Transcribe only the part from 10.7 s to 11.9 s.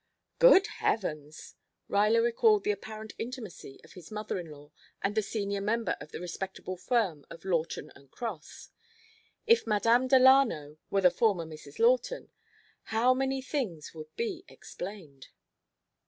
were the former Mrs.